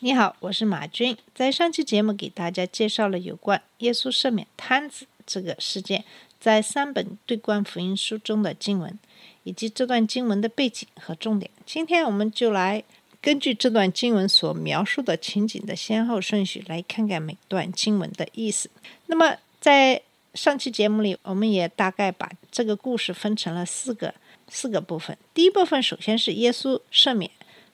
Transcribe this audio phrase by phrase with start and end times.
[0.00, 1.16] 你好，我是马军。
[1.34, 6.04] 在上期节目给大家介绍了有关耶稣赦免摊子这个事件，
[6.38, 8.96] 在三本对观福音书中的经文，
[9.42, 11.50] 以及这段经文的背景和重点。
[11.66, 12.84] 今天我们就来
[13.20, 18.70] 根据这段经文所描述的情景的先后顺序，来看看每段经文的意思。
[19.06, 20.00] 那么在
[20.32, 24.14] 上期节目里，我们也大概把这个故事分成了四个
[24.48, 25.18] 四个部分。
[25.34, 27.28] 第一部分首先是耶稣赦免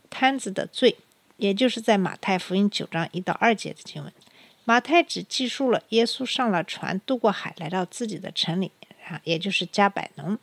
[0.09, 0.96] 摊子的罪。
[1.37, 4.12] 也就是在马太福音九章一到二节的经文，
[4.65, 8.71] 马太只记述了耶稣上了船渡过海来到自己的城里，
[9.09, 10.38] 啊，也就是加百农。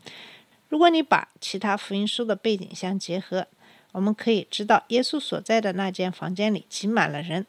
[0.70, 3.48] 如果你把其他福音书的背景相结合，
[3.92, 7.46] 我们可以知道耶稣所在的那间房间里挤满了人。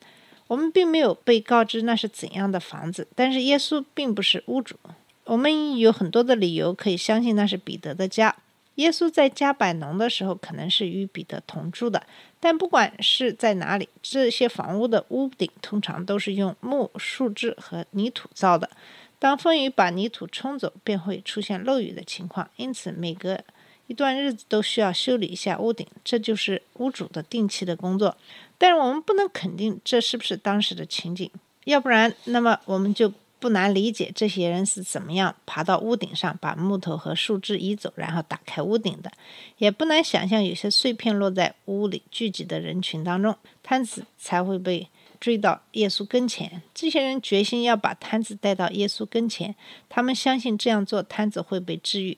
[0.48, 4.76] 我们并没有被告知那是怎样的房子，但是耶稣并不是屋主。
[5.24, 8.34] 我们有很多的理由可以相信那是彼得的家。
[8.76, 12.02] 耶稣在加百农的时候，可能是与彼得同住的。
[12.40, 18.70] 但不管是在哪里，这些房屋的屋顶通常都是用木、树枝和泥土造的。
[19.18, 22.48] 当风雨把泥土冲走，便会出现漏雨的情况。
[22.56, 23.38] 因此，每隔
[23.86, 28.16] 一段日子都需要修理一下屋顶，这就是屋主的定期的工作。
[28.58, 31.30] 但是我们不能肯定这是不是当时的情景，
[31.64, 33.12] 要不然，那么我们就。
[33.42, 39.10] 不难理解这些人是怎么样爬到屋顶上，把木头和树枝移走，然后打开屋顶的。
[39.58, 44.86] 也不难想象，有些碎片落在屋里聚集的人群当中，摊子才会被
[45.18, 46.62] 追到耶稣跟前。
[46.72, 49.56] 这些人决心要把摊子带到耶稣跟前，
[49.88, 52.16] 他们相信这样做，摊子会被治愈。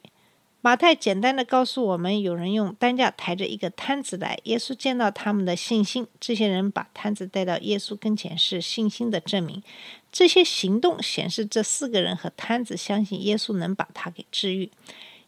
[0.64, 4.38] 马太简单的告诉我们，有人用担架抬着一个摊子来。
[4.44, 9.62] 耶稣见到他们的信心，这些人把摊子带到耶稣跟前，是信心的证明。
[10.10, 14.70] 这些行动显示这四个人和摊子相信耶稣能把他给治愈。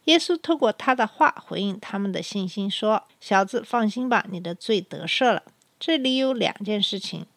[0.05, 5.43] 耶稣透过他的话回应他们的信心，说：“小子，放心吧，你的罪得赦了。”
[5.79, 7.27] 这里有两件事情，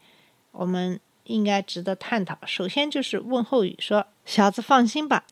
[0.53, 2.39] 我们应该值得探讨。
[2.47, 5.27] 首先就是问候语，说：“小子，放心吧。”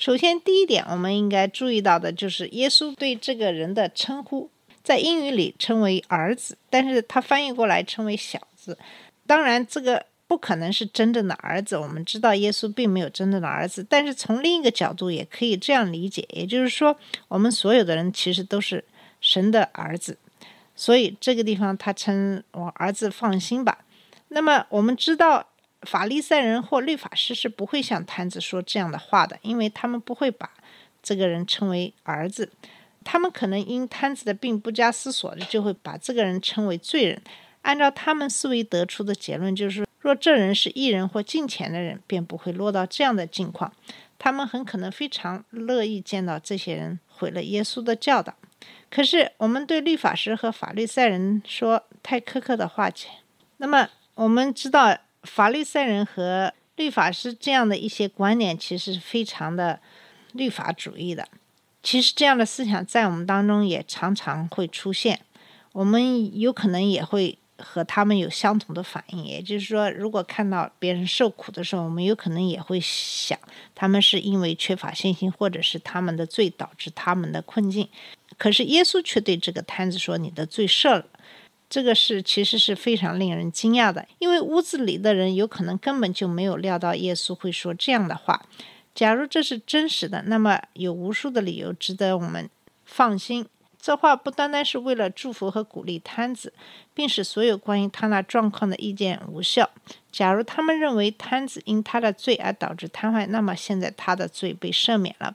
[0.00, 4.48] 首先，第一点，我们应该注意到的就是耶稣对这个人的称呼，
[4.82, 8.78] 在英语里称为儿子，但是他翻译过来称为小子。
[9.26, 11.76] 当然，这个不可能是真正的儿子。
[11.76, 16.96] 我们知道耶稣并没有真正的儿子，但是从另一个角度也可以这样理解，也就是说，
[17.28, 18.82] 我们所有的人其实都是
[19.20, 20.16] 神的儿子。
[20.74, 23.84] 所以这个地方他称我儿子放心吧。
[24.28, 25.48] 那么我们知道。
[25.82, 30.50] 法利赛人或律法师是不会向摊子说这样的话的，因为他们不会把
[31.02, 32.50] 这个人称为儿子。
[33.02, 37.22] 他们可能因摊子的病不加思索的就会把这个人称为罪人。
[37.62, 43.72] 按照他们思维得出的结论就是，若这人是艺人或敬虔的人，便不会落到这样的境况。
[44.18, 48.34] 他们很可能非常乐意见到这些人毁了耶稣的教导。
[48.90, 52.90] 可是我们对律法师和法利赛人说太苛刻的话，
[53.56, 54.98] 那么我们知道。
[55.22, 59.80] 法律赛人和律法师这样的一些观念，其实是非常的
[60.32, 61.28] 律法主义的。
[61.82, 65.20] 其实这样的思想在我们当中也常常会出现，
[65.72, 69.24] 我们有可能也会和他们有相同的反应。
[69.24, 73.38] 也就是说，如果看到别人受苦的时候，我们有可能也会想，
[73.74, 77.88] 他们是因为缺乏信心，或者是他们的罪导致他们的困境。
[78.38, 81.06] 可是耶稣却对这个摊子说：“你的罪赦了。”
[81.70, 88.44] 这个是其实是非常令人惊讶的，因为屋子里的人有可能根本就没有料到耶稣会说这样的话。
[88.92, 92.50] 假如这是真实的，那么有无数的理由值得我们
[92.84, 93.46] 放心。
[93.80, 96.52] 这话不单单是为了祝福和鼓励摊子，
[96.92, 99.70] 并使所有关于他那状况的意见无效。
[100.12, 105.34] 假如他们认为摊子因他的罪而导致瘫痪，那么现在他的罪被赦免了。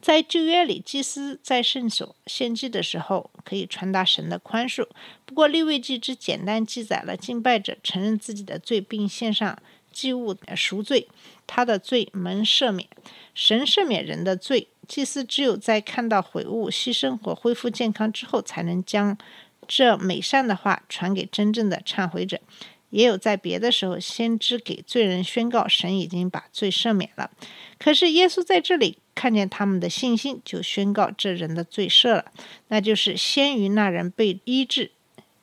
[0.00, 4.86] 在旧约里，祭司在圣所献祭的时候，可以传达神的宽恕。
[5.26, 9.58] 不过，立位记只简单记载了敬拜者承认自己的罪，并献上
[9.92, 11.08] 祭物赎罪，
[11.46, 12.88] 他的罪蒙赦免。
[13.34, 19.18] 神赦免人的罪，祭司只有在看到悔悟、牺牲或恢复健康之后，才能将
[19.66, 22.40] 这美善的话传给真正的忏悔者。
[22.90, 27.30] 也有在别的时候，先知给罪人宣告，神已经把罪赦免了。
[27.78, 32.26] 可是耶稣在这里看见他们的信心，就宣告这人的罪赦了。
[32.68, 34.90] 那就是先于那人被医治，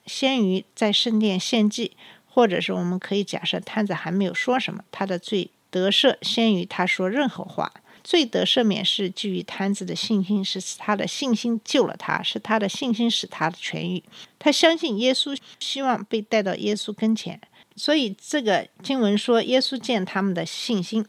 [0.05, 1.95] 先于在圣殿献祭，
[2.27, 7.71] 或者是我们可以假设摊子还没有说什么，他的罪得赦先于他说任何话。
[8.05, 14.03] 罪得赦免是基于摊子的信心，是他的信心救了他，是他的信心使他痊愈。
[14.37, 17.41] 他相信耶稣，希望被带到耶稣跟前。
[17.75, 21.03] 所以这个经文说，耶稣见他们的信心。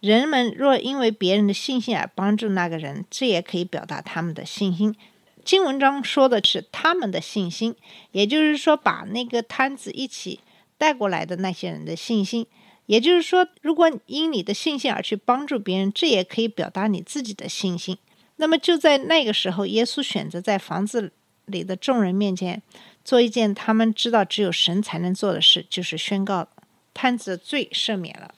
[0.00, 4.96] 人们若因为别人的信心而帮助那个人，这也可以表达他们的信心。
[5.44, 7.76] 经文中说的是他们的信心，
[8.10, 10.40] 也就是说把那个摊子一起
[10.76, 12.44] 带过来的那些人的信心。
[12.90, 17.96] 也就是说，如果因你的信心而去帮助别人，这也可以表达你自己的信心。
[18.34, 21.12] 那么就在那个时候，耶稣选择在房子
[21.46, 22.60] 里的众人面前
[23.04, 26.48] 做一件他们知道只有神才能做的事，就是宣告
[26.92, 28.34] 摊子的罪赦免了。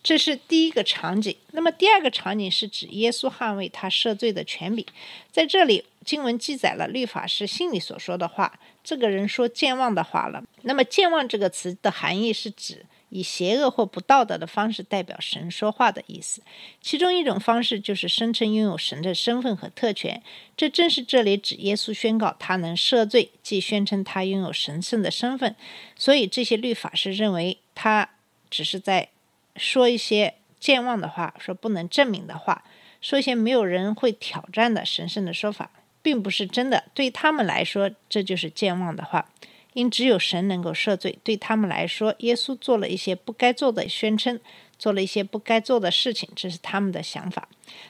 [0.00, 1.36] 这是第一个场景。
[1.50, 4.86] 那么第二个场景是指耶稣捍卫他赦罪的权柄。
[5.32, 8.60] 在这里，经文记载了律法师心里所说的话。
[8.84, 10.44] 这个人说健忘的话了。
[10.62, 12.86] 那么“健忘”这个词的含义是指。
[13.10, 16.42] 以邪恶或不道德的方式代表神说话的意思，
[16.80, 20.22] 其中一种方式就是声称拥有神的身份和特权，
[20.56, 25.54] 这正是这里指耶稣宣告他能赦罪，即宣称他拥有神圣的身份。
[25.96, 28.10] 所以这些律法师认为他
[28.48, 29.08] 只是在
[29.56, 32.64] 说一些健忘的话，说不能证明的话，
[33.00, 35.70] 说一些没有人会挑战的神圣的说法，
[36.00, 36.84] 并不是真的。
[36.94, 39.28] 对他们来说，这就是健忘的话。
[39.72, 44.40] 因只有神能够赦罪，对他们来说，耶稣做了一些不该做的宣称，
[44.78, 47.48] 做了一些不该做的事情，这是他们的想法。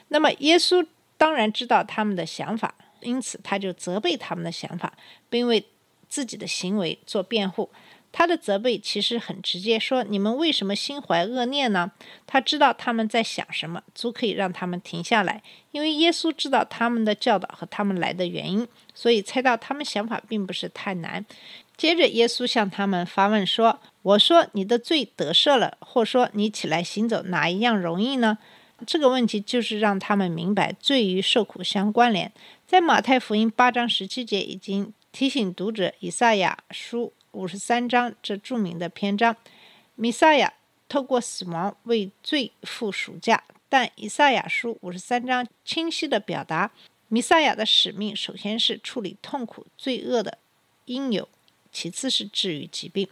[0.09, 0.85] 那么，耶稣
[1.17, 4.93] 当然知道他们的想法，因此他就责备他们的想法，
[5.29, 5.65] 并为
[6.07, 7.69] 自己的行为做辩护。
[8.13, 11.93] 他的责备其实很直接，说：“你们为什么心怀恶念呢？”
[12.27, 15.41] 他知道他们在想什么，足可以让他们停下来，
[15.71, 21.25] 因为耶稣知道他们的教导和他们来的原因，所以猜到他们想法并不是太难。
[21.81, 28.37] 接着，耶稣向他们发问说：“我说你的罪得赦了，或说你起来行走，哪一样容易呢？”
[28.85, 32.31] 这个问题就是让他们明白罪与受苦相关联。
[32.67, 39.35] 在马太福音八章十七节已经提醒读者，以赛亚书五十三章这著名的篇章，
[39.95, 40.53] 弥赛亚
[40.87, 43.43] 透过死亡为罪付赎价。
[43.67, 46.69] 但以赛亚书五十三章清晰地表达，
[47.07, 50.37] 弥赛亚的使命首先是处理痛苦、罪恶的
[50.85, 51.27] 因由。
[51.71, 53.07] 其次是治愈疾病，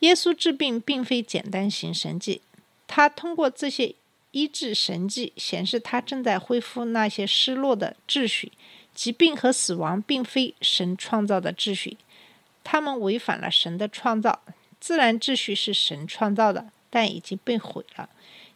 [0.00, 2.42] 耶稣治病并非简单行神迹，
[2.86, 3.94] 他通过这些
[4.32, 8.52] 医治神迹显示他正在恢复那些失落的秩序。
[8.94, 11.96] 疾病和死亡并非神创造的秩序，
[12.62, 14.40] 他们违反了神的创造。
[14.78, 18.08] 自然秩序是神创造的，但已经被毁了。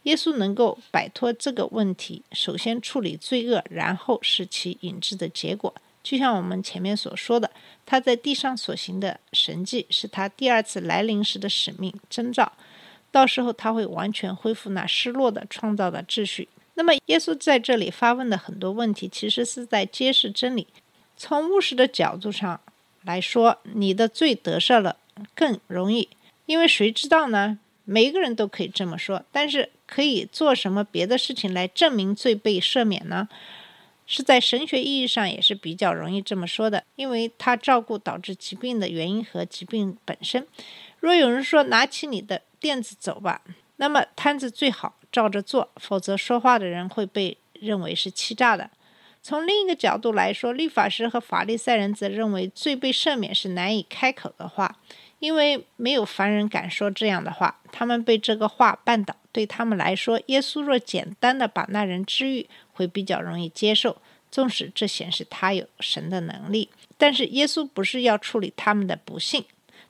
[0.05, 5.75] 耶稣能够摆脱这个问题，首先处理罪恶，然后是其引致的结果。
[6.09, 7.51] 就像我们前面所说的，
[7.85, 12.51] 他在地上所行的神迹是他第二次来临时的使命征兆。
[13.11, 16.49] 到时候他会完全恢复那失落的创造的秩序。
[16.77, 20.67] 那么，耶稣在这里发问的很多问题，其实是在揭示真理。
[21.19, 22.59] 从务实的角度上
[23.03, 24.97] 来说，你的罪得赦了
[25.35, 26.09] 更容易，
[26.47, 27.59] 因为谁知道呢？
[27.85, 33.29] 每一个人都可以这么说，但是可以做什么别的事情来证明罪被赦免呢？
[34.11, 40.47] 是在神学意义上也是比较容易这么说的，因为他照顾导致疾病的原因和疾病本身。
[40.99, 43.43] 若有人说拿起你的垫子走吧，
[43.77, 48.71] 那么摊子最好照着做，否则说话的人会被认为是欺诈的。
[49.21, 54.79] 从另一个角度来说，律法师和法利赛人则认为罪被赦免是难以开口的话，
[55.19, 59.15] 因为没有凡人敢说这样的话，他们被这个话绊倒。
[59.31, 66.69] 对他们来说，耶稣若简单的把那人治愈，会比较容易接受，纵使这显示他有神的能力。
[66.97, 69.45] 但是耶稣不是要处理他们的不幸，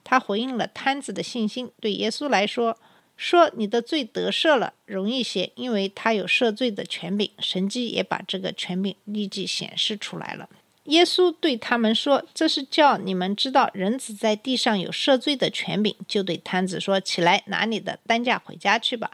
[0.05, 1.71] 他回应了摊子的信心。
[1.81, 2.79] 对耶稣来说，
[3.17, 7.31] 说你的罪得赦了容易些，因为他有赦罪的权柄。
[7.39, 10.49] 神迹也把这个权柄立即显示出来了。
[10.85, 19.11] 耶稣对他们说：“这是叫你们知道，人子在地上有赦罪的权柄。”就对摊子说：“起来，拿你的担架回家去吧。”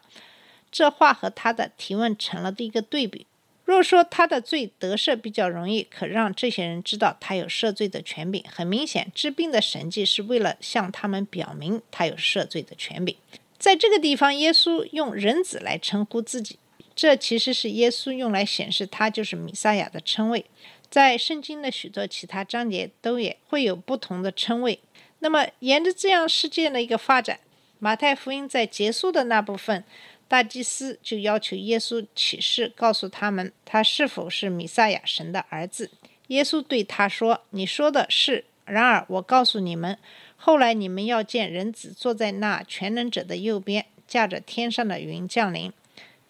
[0.70, 3.26] 这话和他的提问成了一个对比。
[3.64, 8.44] 若说他的罪得赦比较容易，可让这些人知道他有赦罪的权柄。
[8.46, 13.16] 很明显，治病的神迹是为了向他们表明他有赦罪的权柄。
[13.58, 16.58] 在这个地方，耶稣用人子来称呼自己，
[16.94, 20.44] 这其实是耶稣用来显示他就是弥撒亚的称谓。
[20.90, 24.78] 在圣经的许多其他章节都也会有不同的称谓。
[25.20, 27.40] 那么，沿着这样事件的一个发展，
[27.78, 29.82] 马太福音在结束的那部分，
[30.26, 35.90] 大祭司就要求耶稣起誓，告诉他们他是否是弥赛亚神的儿子。
[36.28, 38.44] 耶稣对他说：“你说的是。
[38.64, 39.98] 然而，我告诉你们，
[40.36, 45.72] 后来你们要见人子坐在那全能者的右边，驾着天上的云降临。”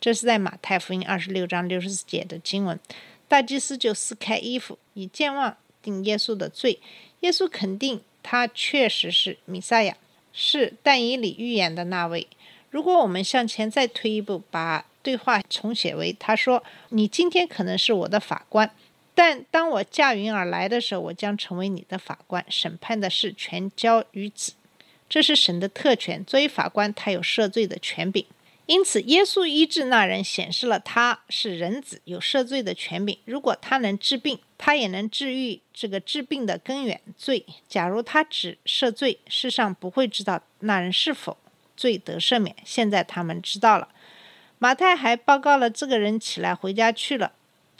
[0.00, 2.78] 这是在马太福音二十六章六十四节的经文。
[3.26, 6.80] 大祭司就撕开衣服，以健忘定耶稣的罪。
[7.20, 9.96] 耶稣肯定他确实是弥赛亚，
[10.32, 12.26] 是但以理预言的那位。
[12.74, 18.68] 如果我们向前再推一步，把对话重写为：他说：“你今天可能是我的法官，
[19.14, 24.54] 但当我驾云而来的时候，我将成为你的法官，审判的事全交于子。
[25.08, 26.24] 这是神的特权。
[26.24, 28.26] 作为法官，他有赦罪的权柄。
[28.66, 33.16] 因此，耶稣医治那人，显示了他是人子，有赦罪的权柄。
[33.24, 37.46] 如果他能治病，他也能治愈这个治病的根源罪。
[37.68, 41.36] 假如他只赦罪，世上不会知道那人是否
[41.76, 42.54] 罪得赦免。
[42.64, 43.88] 现在他们知道了。
[44.58, 47.32] 马太还报告了这个人起来回家去了。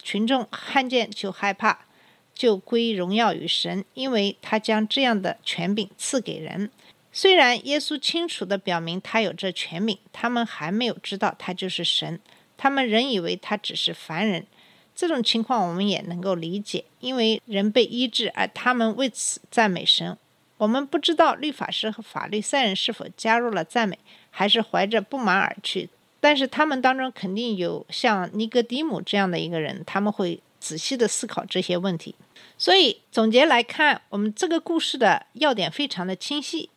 [0.02, 1.86] 群众看见就害怕，
[2.34, 6.70] 就归荣耀于神，因为他将这样的权柄赐给人。
[7.10, 12.20] 虽然耶稣清楚地表明他有这权柄，他们还没有知道他就是神，
[12.56, 14.46] 他们仍以为他只是凡人。
[14.94, 20.18] 这种情况我们也能够理解，因为人被医治，而他们为此赞美神。
[20.56, 23.99] 我们不知道律法师和法律赛人是否加入了赞美，
[24.30, 25.88] 还是怀着不满而去。
[26.20, 32.14] 但是他们当中肯定有像尼格迪姆这样的一个人，他们会仔细地思考这些问题。
[32.56, 36.70] 所以总结来看，我们这个故事的要点非常的清晰。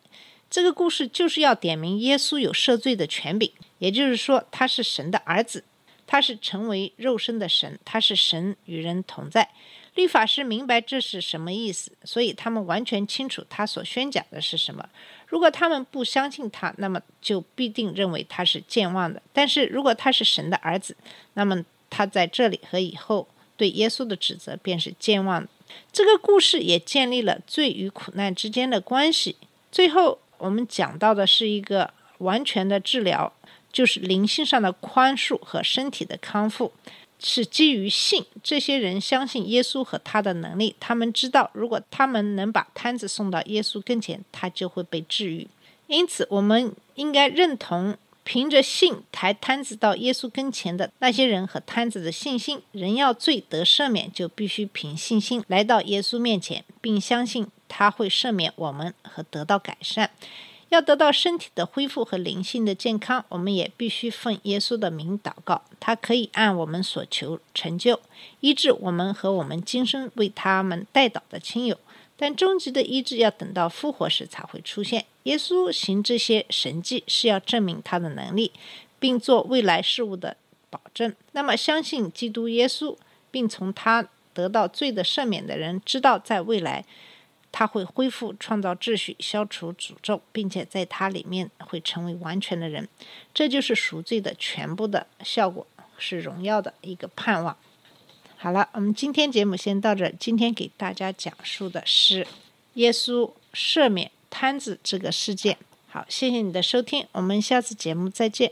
[0.49, 5.63] 这个故事就是要点明耶稣有赦罪的权柄，也就是说他是神的儿子，
[6.07, 9.49] 他是成为肉身的神，他是神与人同在。
[9.97, 14.87] 律法师明白这是什么意思，所以他们完全清楚他所宣讲的是什么。
[15.27, 19.21] 如果他们不相信他，那么就必定认为他是健忘的。
[19.33, 20.95] 但是如果他是神的儿子，
[21.33, 23.27] 那么他在这里和以后
[23.57, 25.45] 对耶稣的指责便是健忘。
[25.91, 29.35] 这个故事也建立了罪与苦难之间的关系。
[29.69, 30.19] 最后。
[30.39, 33.33] 我们讲到的是一个完全的治疗，
[33.77, 36.73] 就是灵性上的宽恕和身体的康复，
[37.19, 38.25] 是基于信。
[38.41, 45.47] 这些人相信耶稣和他的能力，他们知道，如果他们能把摊子送到耶稣跟前，他就会被治愈。
[45.85, 52.59] 因此，我们应该认同凭着信抬摊子到耶稣跟前的那些人和摊子的信心。
[52.71, 57.47] 人要罪得赦免，就必须凭信心来到耶稣面前，并相信。
[57.67, 60.09] 他会赦免我们和得到改善。
[60.69, 65.61] 要得到身体的恢复和灵性的健康，我们也必须奉耶稣的名祷告。
[65.79, 67.99] 他可以按我们所求成就
[68.41, 71.77] 医治我们和我们今生为他们代祷的亲友。
[72.19, 75.05] 但终极的医治要等到复活时才会出现。
[75.23, 78.51] 耶稣行这些神迹是要证明他的能力，
[78.99, 80.35] 并做未来事物的
[80.71, 81.13] 保证。
[81.33, 82.97] 那么，相信基督耶稣
[83.29, 86.83] 并从他得到罪的赦免的人，知道在未来。
[87.51, 92.87] 他会恢复创造秩序，消除诅咒，并且在它里面会成为完全的人。
[93.33, 95.65] 这就是赎罪的全部的效果，
[95.97, 97.57] 是荣耀的一个盼望。
[98.37, 100.09] 好了，我们今天节目先到这。
[100.11, 102.27] 今天给大家讲述的是
[102.75, 105.57] 耶稣赦免摊子这个事件。
[105.87, 108.51] 好，谢谢你的收听，我们下次节目再见。